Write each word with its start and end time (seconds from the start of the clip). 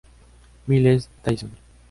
Miles 0.65 1.09
Dyson. 1.23 1.51